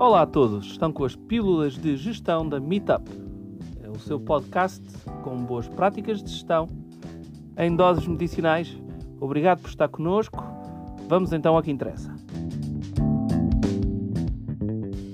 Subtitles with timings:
[0.00, 3.04] Olá a todos, estão com as pílulas de gestão da Meetup.
[3.82, 4.80] É o seu podcast
[5.24, 6.68] com boas práticas de gestão
[7.58, 8.68] em doses medicinais.
[9.20, 10.38] Obrigado por estar conosco.
[11.08, 12.14] Vamos então ao que interessa.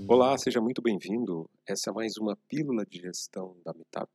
[0.06, 1.48] Olá, seja muito bem-vindo.
[1.66, 4.12] Essa é mais uma pílula de gestão da Meetup.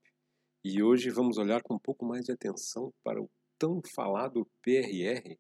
[0.63, 3.27] E hoje vamos olhar com um pouco mais de atenção para o
[3.57, 5.35] tão falado PRR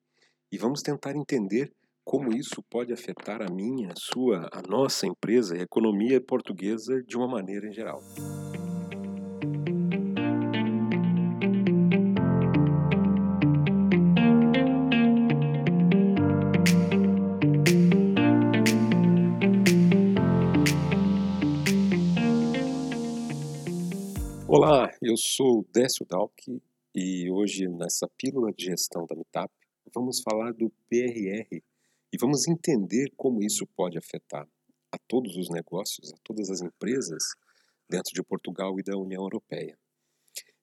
[0.51, 1.71] e vamos tentar entender
[2.09, 7.03] como isso pode afetar a minha, a sua, a nossa empresa e a economia portuguesa
[7.03, 8.01] de uma maneira em geral.
[24.47, 26.59] Olá, eu sou Décio Dalk
[26.95, 29.53] e hoje nessa pílula de gestão da Meetup
[29.93, 31.68] vamos falar do PRR
[32.11, 34.47] e vamos entender como isso pode afetar
[34.91, 37.23] a todos os negócios, a todas as empresas
[37.89, 39.77] dentro de Portugal e da União Europeia.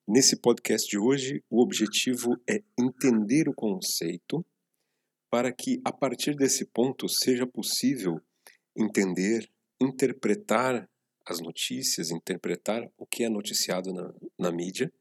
[0.07, 4.45] Nesse podcast de hoje, o objetivo é entender o conceito
[5.29, 8.21] para que, a partir desse ponto, seja possível
[8.75, 9.49] entender,
[9.81, 10.89] interpretar
[11.25, 14.91] as notícias, interpretar o que é noticiado na, na mídia,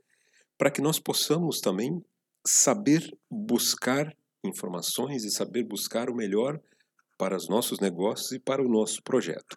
[0.58, 2.04] para que nós possamos também
[2.44, 4.12] saber buscar
[4.46, 6.60] informações e saber buscar o melhor
[7.18, 9.56] para os nossos negócios e para o nosso projeto.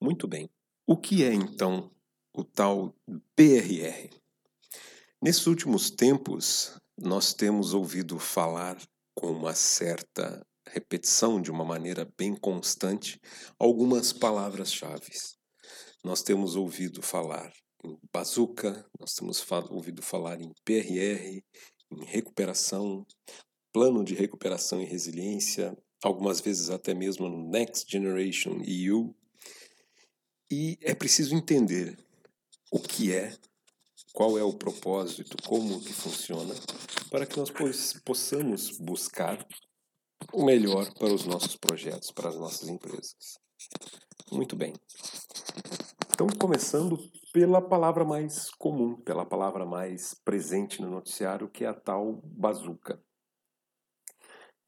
[0.00, 0.48] Muito bem.
[0.86, 1.90] O que é então
[2.32, 2.94] o tal
[3.36, 4.10] PRR?
[5.20, 8.78] Nesses últimos tempos, nós temos ouvido falar
[9.14, 13.20] com uma certa repetição, de uma maneira bem constante,
[13.58, 15.10] algumas palavras-chave.
[16.04, 17.52] Nós temos ouvido falar
[17.84, 21.42] em bazuca, nós temos ouvido falar em PRR,
[21.90, 23.04] em recuperação,
[23.78, 29.14] plano de recuperação e resiliência, algumas vezes até mesmo no Next Generation EU.
[30.50, 31.96] E é preciso entender
[32.72, 33.32] o que é,
[34.12, 36.52] qual é o propósito, como que funciona,
[37.08, 37.52] para que nós
[38.04, 39.46] possamos buscar
[40.32, 43.38] o melhor para os nossos projetos, para as nossas empresas.
[44.32, 44.74] Muito bem.
[46.10, 46.98] Então, começando
[47.32, 53.00] pela palavra mais comum, pela palavra mais presente no noticiário, que é a tal bazuca.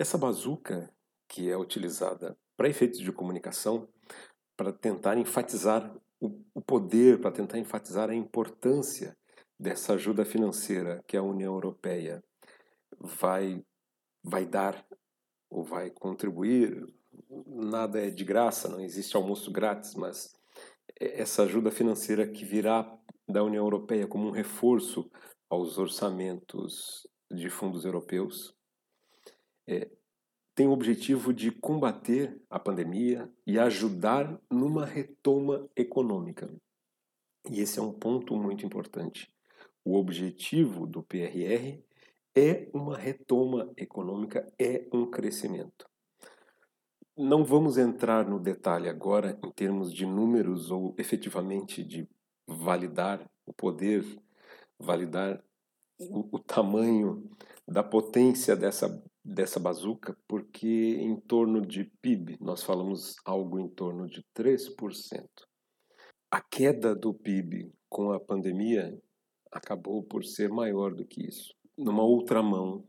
[0.00, 0.90] Essa bazuca,
[1.28, 3.86] que é utilizada para efeitos de comunicação,
[4.56, 9.14] para tentar enfatizar o, o poder, para tentar enfatizar a importância
[9.58, 12.24] dessa ajuda financeira que a União Europeia
[12.98, 13.62] vai,
[14.24, 14.82] vai dar
[15.50, 16.82] ou vai contribuir.
[17.46, 20.34] Nada é de graça, não existe almoço grátis, mas
[20.98, 22.90] essa ajuda financeira que virá
[23.28, 25.10] da União Europeia como um reforço
[25.50, 28.58] aos orçamentos de fundos europeus
[29.70, 29.88] é,
[30.54, 36.52] tem o objetivo de combater a pandemia e ajudar numa retoma econômica.
[37.48, 39.32] E esse é um ponto muito importante.
[39.84, 41.80] O objetivo do PRR
[42.34, 45.88] é uma retoma econômica, é um crescimento.
[47.16, 52.08] Não vamos entrar no detalhe agora em termos de números ou efetivamente de
[52.46, 54.04] validar o poder,
[54.78, 55.42] validar
[55.98, 57.30] o, o tamanho
[57.66, 64.08] da potência dessa dessa bazuca, porque em torno de PIB, nós falamos algo em torno
[64.08, 65.28] de 3%.
[66.30, 68.96] A queda do PIB com a pandemia
[69.50, 71.54] acabou por ser maior do que isso.
[71.76, 72.86] Numa outra mão,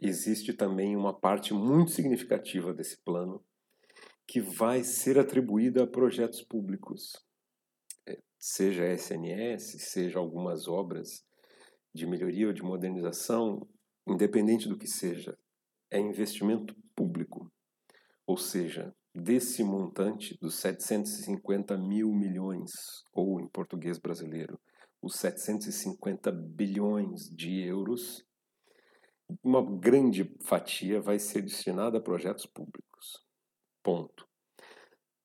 [0.00, 3.44] existe também uma parte muito significativa desse plano
[4.26, 7.12] que vai ser atribuída a projetos públicos,
[8.06, 11.24] é, seja SNS, seja algumas obras
[11.92, 13.68] de melhoria ou de modernização,
[14.06, 15.36] independente do que seja,
[15.90, 17.50] é investimento público,
[18.26, 22.70] ou seja, desse montante dos 750 mil milhões,
[23.12, 24.58] ou em português brasileiro,
[25.00, 28.24] os 750 bilhões de euros,
[29.42, 33.24] uma grande fatia vai ser destinada a projetos públicos.
[33.82, 34.26] Ponto.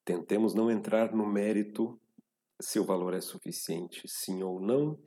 [0.05, 1.99] Tentemos não entrar no mérito
[2.61, 4.99] se o valor é suficiente, sim ou não,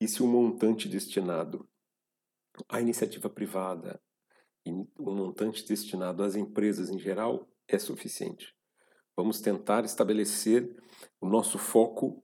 [0.00, 1.68] e se o montante destinado
[2.68, 4.00] à iniciativa privada,
[4.70, 8.54] o montante destinado às empresas em geral é suficiente.
[9.16, 10.76] Vamos tentar estabelecer
[11.20, 12.22] o nosso foco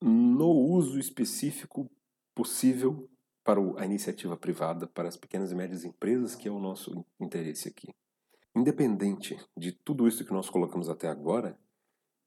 [0.00, 1.90] no uso específico
[2.34, 3.08] possível
[3.44, 7.68] para a iniciativa privada, para as pequenas e médias empresas, que é o nosso interesse
[7.68, 7.88] aqui.
[8.54, 11.58] Independente de tudo isso que nós colocamos até agora,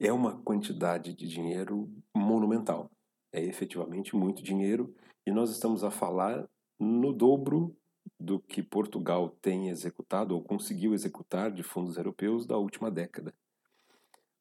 [0.00, 2.90] é uma quantidade de dinheiro monumental.
[3.32, 4.94] É efetivamente muito dinheiro
[5.26, 7.76] e nós estamos a falar no dobro
[8.24, 13.34] do que Portugal tem executado ou conseguiu executar de fundos europeus da última década.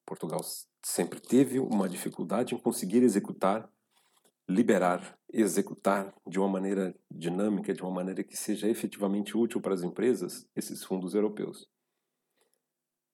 [0.05, 0.41] Portugal
[0.81, 3.69] sempre teve uma dificuldade em conseguir executar,
[4.47, 9.83] liberar, executar de uma maneira dinâmica, de uma maneira que seja efetivamente útil para as
[9.83, 11.67] empresas, esses fundos europeus.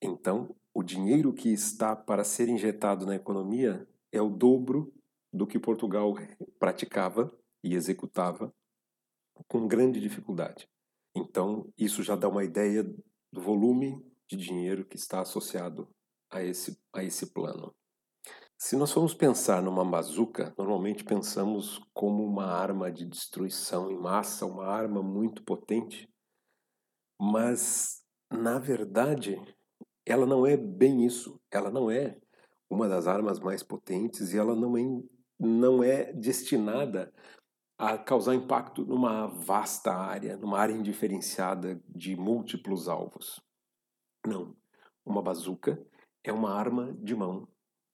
[0.02, 4.94] Então, o dinheiro que está para ser injetado na economia é o dobro
[5.34, 6.14] do que Portugal
[6.60, 7.32] praticava
[7.64, 8.54] e executava
[9.48, 10.68] com grande dificuldade.
[11.16, 15.88] Então, isso já dá uma ideia do volume de dinheiro que está associado
[16.32, 17.74] a esse, a esse plano.
[18.58, 24.46] Se nós formos pensar numa bazuca, normalmente pensamos como uma arma de destruição em massa,
[24.46, 26.10] uma arma muito potente,
[27.20, 29.42] mas na verdade
[30.06, 31.40] ela não é bem isso.
[31.52, 32.18] Ela não é
[32.70, 34.84] uma das armas mais potentes e ela não é,
[35.40, 37.14] não é destinada
[37.80, 43.42] a causar impacto numa vasta área, numa área indiferenciada de múltiplos alvos.
[44.28, 44.54] Não.
[45.06, 45.82] Uma bazuca
[46.22, 47.48] é uma arma de mão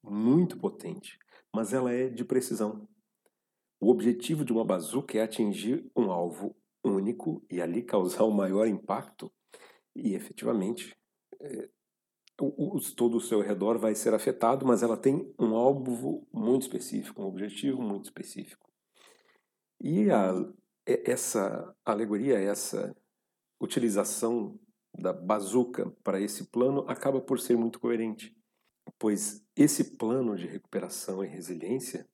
[0.03, 1.19] muito potente,
[1.53, 2.89] mas ela é de precisão.
[3.79, 8.67] O objetivo de uma bazuca é atingir um alvo único e ali causar o maior
[8.67, 9.31] impacto
[9.95, 10.97] e efetivamente
[11.39, 11.69] é,
[12.41, 16.63] o, o, todo o seu redor vai ser afetado, mas ela tem um alvo muito
[16.63, 18.64] específico, um objetivo muito específico.
[19.87, 20.33] E a,
[20.83, 22.97] essa alegoria, essa
[23.61, 24.59] utilização
[24.97, 28.35] da bazuca para esse plano acaba por ser muito coerente,
[28.97, 32.09] pois esse plano de recuperação e resiliência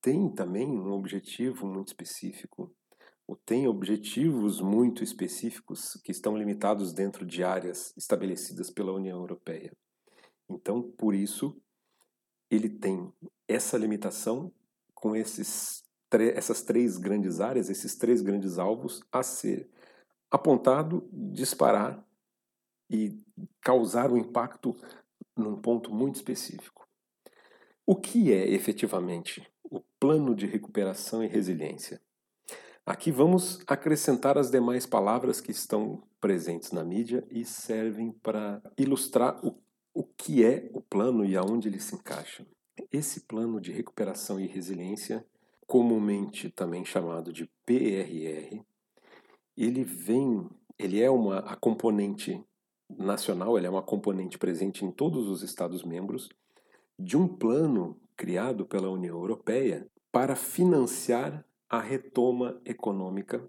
[0.00, 2.74] tem também um objetivo muito específico,
[3.26, 9.76] ou tem objetivos muito específicos que estão limitados dentro de áreas estabelecidas pela União Europeia.
[10.48, 11.60] Então, por isso,
[12.50, 13.12] ele tem
[13.46, 14.50] essa limitação
[14.94, 15.84] com esses
[16.20, 19.68] essas três grandes áreas, esses três grandes alvos a ser
[20.30, 22.04] apontado, disparar
[22.90, 23.18] e
[23.60, 24.76] causar um impacto
[25.36, 26.86] num ponto muito específico.
[27.86, 32.00] O que é efetivamente o plano de recuperação e resiliência?
[32.84, 39.38] Aqui vamos acrescentar as demais palavras que estão presentes na mídia e servem para ilustrar
[39.44, 39.56] o,
[39.94, 42.44] o que é o plano e aonde ele se encaixa.
[42.90, 45.24] Esse plano de recuperação e resiliência,
[45.72, 48.62] comumente também chamado de PRR,
[49.56, 50.46] ele vem,
[50.78, 52.44] ele é uma a componente
[52.90, 56.28] nacional, ela é uma componente presente em todos os Estados-membros
[56.98, 63.42] de um plano criado pela União Europeia para financiar a retoma econômica,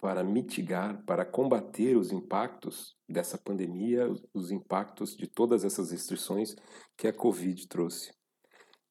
[0.00, 6.56] para mitigar, para combater os impactos dessa pandemia, os impactos de todas essas restrições
[6.96, 8.12] que a Covid trouxe.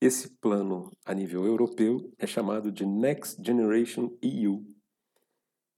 [0.06, 4.62] Esse plano a nível europeu é chamado de Next Generation EU.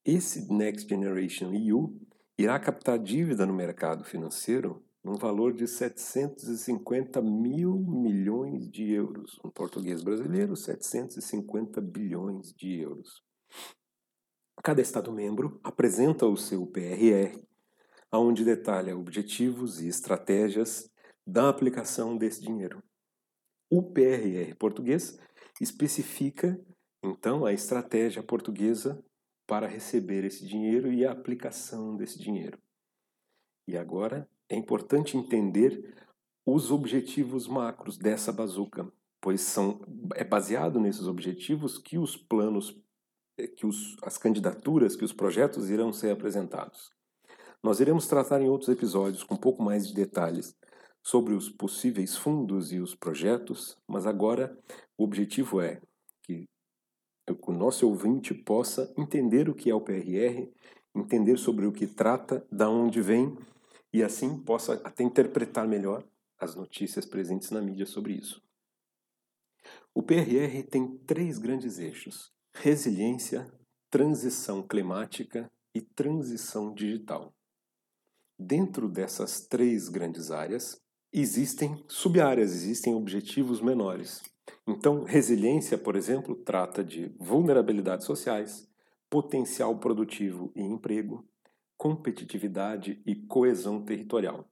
[0.04, 1.96] Esse Next Generation EU
[2.36, 9.40] irá captar dívida no mercado financeiro num valor de 750 mil milhões de euros.
[9.46, 13.22] Um português brasileiro, 750 bilhões de euros.
[14.64, 17.40] Cada Estado-membro apresenta o seu PRR,
[18.12, 20.90] onde detalha objetivos e estratégias
[21.28, 22.82] da aplicação desse dinheiro.
[23.70, 25.20] O PRR português
[25.60, 26.60] especifica,
[27.04, 29.04] então, a estratégia portuguesa
[29.48, 32.58] para receber esse dinheiro e a aplicação desse dinheiro.
[33.68, 35.96] E agora é importante entender
[36.46, 38.88] os objetivos macros dessa bazuca,
[39.20, 39.82] pois são,
[40.16, 42.80] é baseado nesses objetivos que os planos,
[43.38, 46.92] eh, que os, as candidaturas, que os projetos irão ser apresentados.
[47.64, 50.56] Nós iremos tratar em outros episódios com um pouco mais de detalhes
[51.06, 54.58] sobre os possíveis fundos e os projetos, mas agora
[54.98, 55.80] o objetivo é
[56.24, 56.48] que
[57.28, 60.52] o nosso ouvinte possa entender o que é o PRR,
[60.96, 63.38] entender sobre o que trata, da onde vem
[63.94, 66.04] e assim possa até interpretar melhor
[66.40, 68.42] as notícias presentes na mídia sobre isso.
[69.94, 73.46] O PRR tem três grandes eixos: resiliência,
[73.92, 77.32] transição climática e transição digital.
[78.40, 80.84] Dentro dessas três grandes áreas,
[81.22, 84.22] existem sub-áreas, existem objetivos menores.
[84.68, 88.68] Então, resiliência, por exemplo, trata de vulnerabilidades sociais,
[89.10, 91.26] potencial produtivo e emprego,
[91.78, 94.46] competitividade e coesão territorial.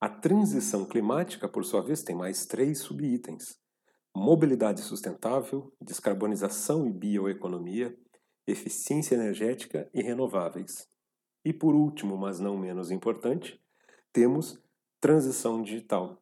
[0.00, 3.58] A transição climática, por sua vez, tem mais três subitens:
[4.14, 7.98] mobilidade sustentável, descarbonização e bioeconomia,
[8.46, 10.88] eficiência energética e renováveis.
[11.44, 13.60] E por último, mas não menos importante,
[14.12, 14.62] temos
[15.00, 16.20] transição digital,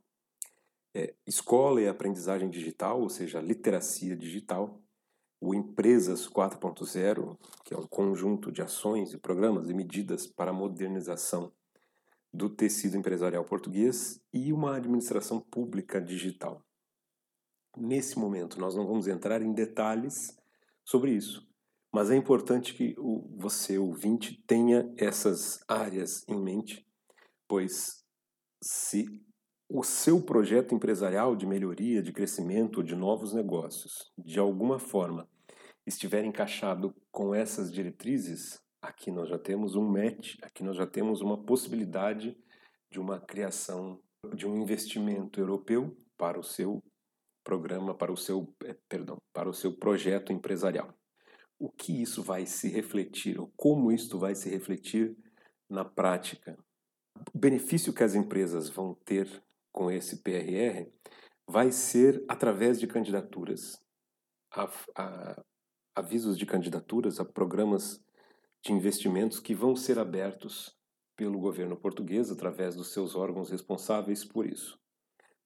[0.94, 4.80] é, escola e aprendizagem digital, ou seja, literacia digital,
[5.40, 10.54] o Empresas 4.0, que é um conjunto de ações e programas e medidas para a
[10.54, 11.52] modernização
[12.32, 16.62] do tecido empresarial português e uma administração pública digital.
[17.76, 20.36] Nesse momento, nós não vamos entrar em detalhes
[20.84, 21.48] sobre isso,
[21.92, 26.86] mas é importante que o, você, ouvinte, tenha essas áreas em mente,
[27.46, 28.04] pois
[28.62, 29.06] se
[29.70, 35.28] o seu projeto empresarial de melhoria, de crescimento, de novos negócios, de alguma forma,
[35.86, 41.20] estiver encaixado com essas diretrizes, aqui nós já temos um match, aqui nós já temos
[41.20, 42.36] uma possibilidade
[42.90, 44.00] de uma criação
[44.34, 46.82] de um investimento europeu para o seu
[47.44, 50.92] programa, para o seu, eh, perdão, para o seu projeto empresarial.
[51.58, 55.16] O que isso vai se refletir, ou como isso vai se refletir
[55.68, 56.56] na prática?
[57.34, 60.86] O benefício que as empresas vão ter com esse PRR
[61.46, 63.80] vai ser através de candidaturas,
[64.52, 65.44] a, a,
[65.94, 68.00] avisos de candidaturas a programas
[68.62, 70.76] de investimentos que vão ser abertos
[71.16, 74.78] pelo governo português através dos seus órgãos responsáveis por isso.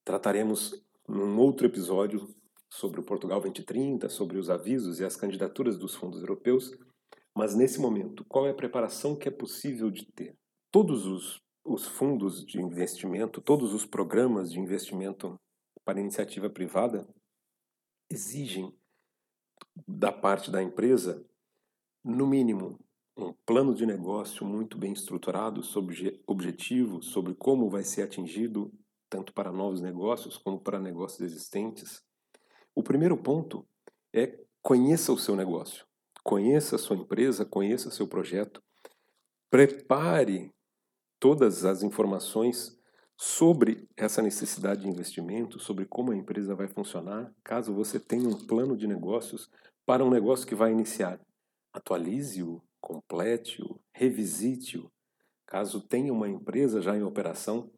[0.05, 2.29] Trataremos num outro episódio
[2.69, 6.77] sobre o Portugal 2030, sobre os avisos e as candidaturas dos fundos europeus,
[7.37, 10.37] mas nesse momento, qual é a preparação que é possível de ter?
[10.71, 15.39] Todos os, os fundos de investimento, todos os programas de investimento
[15.85, 17.07] para iniciativa privada
[18.11, 18.75] exigem
[19.87, 21.25] da parte da empresa,
[22.05, 22.79] no mínimo,
[23.17, 28.73] um plano de negócio muito bem estruturado sobre objetivos, sobre como vai ser atingido,
[29.09, 32.03] tanto para novos negócios como para negócios existentes.
[32.75, 33.67] O primeiro ponto
[34.13, 35.87] é conheça o seu negócio,
[36.25, 38.63] conheça a sua empresa, conheça seu projeto,
[39.51, 40.53] prepare
[41.23, 42.77] todas as informações
[43.17, 48.45] sobre essa necessidade de investimento, sobre como a empresa vai funcionar, caso você tenha um
[48.45, 49.49] plano de negócios
[49.87, 51.21] para um negócio que vai iniciar.
[51.73, 54.91] Atualize-o complete-o, revisite-o.
[55.47, 57.71] Caso tenha uma empresa já em operação,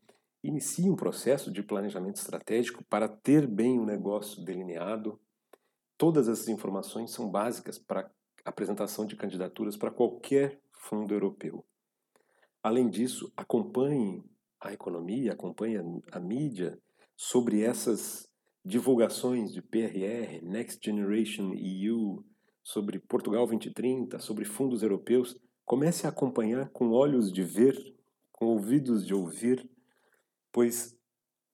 [0.42, 5.20] inicie um processo de planejamento estratégico para ter bem o negócio delineado.
[5.98, 8.10] Todas essas informações são básicas para
[8.42, 11.62] apresentação de candidaturas para qualquer fundo europeu.
[12.64, 14.24] Além disso, acompanhe
[14.58, 15.76] a economia, acompanhe
[16.10, 16.80] a mídia
[17.14, 18.26] sobre essas
[18.64, 22.24] divulgações de PRR, Next Generation EU,
[22.62, 27.76] sobre Portugal 2030, sobre fundos europeus, comece a acompanhar com olhos de ver,
[28.32, 29.70] com ouvidos de ouvir,
[30.50, 30.96] pois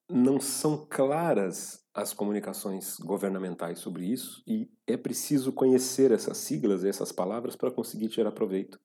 [0.09, 7.11] não são claras as comunicações governamentais sobre isso e é preciso conhecer essas siglas, essas
[7.11, 8.79] palavras para conseguir tirar proveito.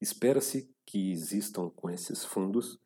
[0.00, 2.76] Espera-se que existam com esses fundos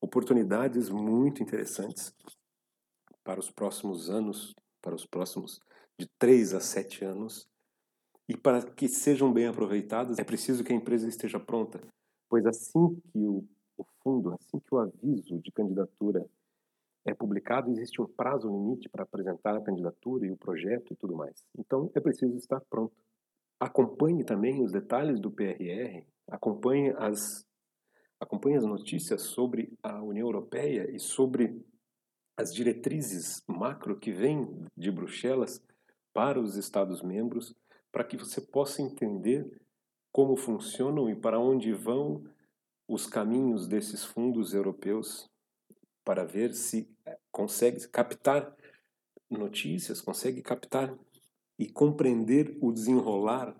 [0.00, 2.12] oportunidades muito interessantes
[3.22, 5.60] para os próximos anos, para os próximos
[5.96, 7.48] de três a sete anos,
[8.28, 11.80] e para que sejam bem aproveitadas, é preciso que a empresa esteja pronta,
[12.28, 13.44] pois assim que o,
[13.78, 16.26] o fundo, assim que o aviso de candidatura
[17.06, 21.14] é publicado, existe um prazo limite para apresentar a candidatura e o projeto e tudo
[21.14, 21.44] mais.
[21.56, 22.96] Então é preciso estar pronto.
[23.60, 27.46] Acompanhe também os detalhes do PRR, acompanhe as,
[28.20, 31.64] acompanhe as notícias sobre a União Europeia e sobre
[32.36, 35.62] as diretrizes macro que vêm de Bruxelas
[36.12, 37.54] para os Estados-membros
[37.92, 39.48] para que você possa entender
[40.12, 42.24] como funcionam e para onde vão
[42.88, 45.30] os caminhos desses fundos europeus
[46.04, 48.54] para ver se eh, consegue captar
[49.30, 50.96] notícias, consegue captar
[51.58, 53.56] e compreender o desenrolar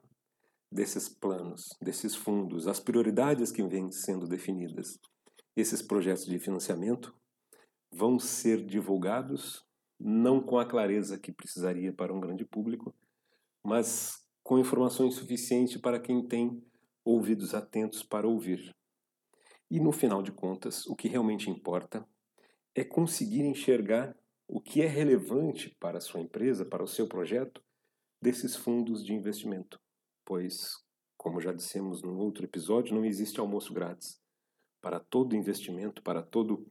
[0.75, 4.99] desses planos, desses fundos, as prioridades que vêm sendo definidas.
[5.57, 7.15] Esses projetos de financiamento
[7.93, 9.65] vão ser divulgados
[10.01, 12.93] não com a clareza que precisaria para um grande público,
[13.65, 16.61] mas com informações suficientes para quem tem
[17.05, 18.75] ouvidos atentos para ouvir.
[19.71, 22.05] E no final de contas, o que realmente importa
[22.75, 24.17] é conseguir enxergar
[24.49, 27.63] o que é relevante para a sua empresa, para o seu projeto,
[28.21, 29.84] desses fundos de investimento.
[30.25, 30.73] Pois,
[31.17, 34.21] como já dissemos num outro episódio, não existe almoço grátis.
[34.81, 36.67] Para todo investimento, para todo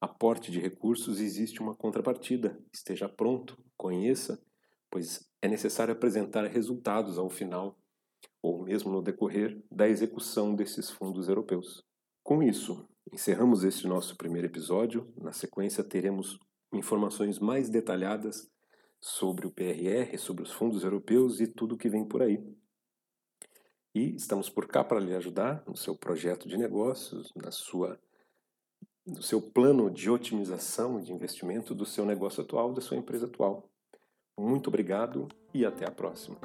[0.00, 2.58] aporte de recursos, existe uma contrapartida.
[2.72, 4.42] Esteja pronto, conheça
[4.90, 7.78] pois é necessário apresentar resultados ao final,
[8.42, 11.84] ou mesmo no decorrer, da execução desses fundos europeus.
[12.22, 15.12] Com isso, encerramos este nosso primeiro episódio.
[15.16, 16.38] Na sequência, teremos
[16.72, 18.50] informações mais detalhadas
[19.00, 22.42] sobre o PRR, sobre os fundos europeus e tudo que vem por aí.
[23.94, 27.98] E estamos por cá para lhe ajudar no seu projeto de negócios, na sua
[29.06, 33.68] no seu plano de otimização de investimento do seu negócio atual, da sua empresa atual.
[34.38, 36.36] Muito obrigado e até a próxima.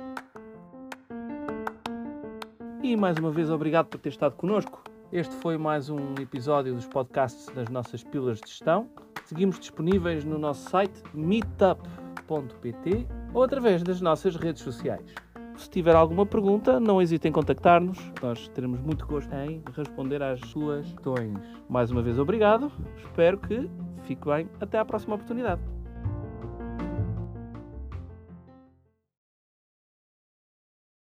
[2.81, 4.83] E mais uma vez obrigado por ter estado connosco.
[5.11, 8.89] Este foi mais um episódio dos podcasts das nossas pílulas de gestão.
[9.25, 15.24] Seguimos disponíveis no nosso site meetup.pt ou através das nossas redes sociais.
[15.57, 17.97] Se tiver alguma pergunta, não hesite em contactar-nos.
[18.21, 21.39] Nós teremos muito gosto em responder às suas questões.
[21.69, 22.71] Mais uma vez, obrigado.
[22.97, 23.69] Espero que
[24.03, 24.49] fique bem.
[24.59, 25.74] Até à próxima oportunidade.